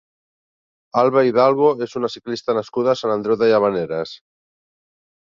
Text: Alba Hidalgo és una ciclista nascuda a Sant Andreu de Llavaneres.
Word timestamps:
Alba 1.01 1.21
Hidalgo 1.25 1.67
és 1.85 1.93
una 1.99 2.09
ciclista 2.13 2.55
nascuda 2.59 2.91
a 2.93 2.95
Sant 3.01 3.13
Andreu 3.17 3.37
de 3.43 3.51
Llavaneres. 3.51 4.15